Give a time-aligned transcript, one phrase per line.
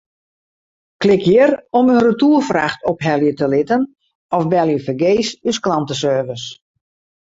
[1.05, 3.89] Klik hjir om in retoerfracht ophelje te litten
[4.41, 6.55] of belje fergees ús klanteservice.